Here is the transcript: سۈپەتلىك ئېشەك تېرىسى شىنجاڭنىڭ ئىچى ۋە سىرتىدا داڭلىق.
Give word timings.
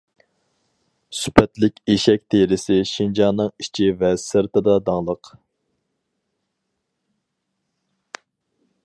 سۈپەتلىك 1.17 1.75
ئېشەك 1.93 2.23
تېرىسى 2.35 2.77
شىنجاڭنىڭ 2.93 3.51
ئىچى 3.65 3.89
ۋە 4.01 4.11
سىرتىدا 4.23 4.79
داڭلىق. 4.89 5.33